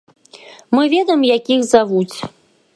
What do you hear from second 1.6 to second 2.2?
завуць.